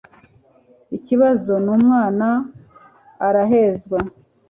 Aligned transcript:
ikibazo 0.97 1.53
n 1.65 1.67
umwana 1.77 2.27
arahezwa 3.27 3.99